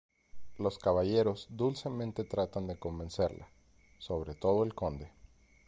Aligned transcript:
Los 0.57 0.79
caballeros 0.79 1.45
dulcemente 1.51 2.23
tratan 2.23 2.65
de 2.65 2.75
convencerla, 2.79 3.49
sobre 3.99 4.33
todo 4.33 4.63
el 4.63 4.73
conde. 4.73 5.11